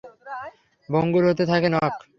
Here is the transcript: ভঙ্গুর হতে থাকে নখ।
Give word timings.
ভঙ্গুর 0.89 1.23
হতে 1.29 1.43
থাকে 1.51 1.67
নখ। 1.73 1.93